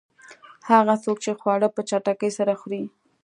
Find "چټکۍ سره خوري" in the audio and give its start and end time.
1.89-2.83